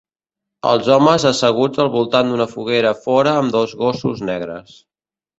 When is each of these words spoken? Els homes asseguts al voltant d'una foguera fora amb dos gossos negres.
Els 0.67 0.87
homes 0.93 1.25
asseguts 1.31 1.83
al 1.83 1.91
voltant 1.95 2.31
d'una 2.31 2.47
foguera 2.53 2.93
fora 3.01 3.33
amb 3.41 3.53
dos 3.57 3.75
gossos 3.83 4.23
negres. 4.31 4.73